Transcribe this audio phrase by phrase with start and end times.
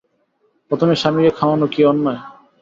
[0.71, 2.21] প্রথমে স্বামীকে খাওয়ানো কি অন্যায়?